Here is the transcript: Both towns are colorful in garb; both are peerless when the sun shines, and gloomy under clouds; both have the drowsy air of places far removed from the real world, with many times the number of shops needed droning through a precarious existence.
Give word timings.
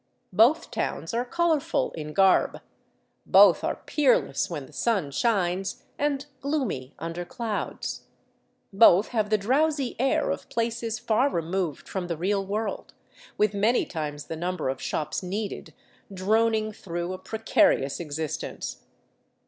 Both 0.33 0.71
towns 0.71 1.13
are 1.13 1.23
colorful 1.23 1.91
in 1.91 2.11
garb; 2.13 2.59
both 3.27 3.63
are 3.63 3.83
peerless 3.85 4.49
when 4.49 4.65
the 4.65 4.73
sun 4.73 5.11
shines, 5.11 5.83
and 5.99 6.25
gloomy 6.39 6.95
under 6.97 7.23
clouds; 7.23 8.05
both 8.73 9.09
have 9.09 9.29
the 9.29 9.37
drowsy 9.37 9.95
air 9.99 10.31
of 10.31 10.49
places 10.49 10.97
far 10.97 11.29
removed 11.29 11.87
from 11.87 12.07
the 12.07 12.17
real 12.17 12.43
world, 12.43 12.95
with 13.37 13.53
many 13.53 13.85
times 13.85 14.25
the 14.25 14.35
number 14.35 14.69
of 14.69 14.81
shops 14.81 15.21
needed 15.21 15.71
droning 16.11 16.71
through 16.71 17.13
a 17.13 17.19
precarious 17.19 17.99
existence. 17.99 18.83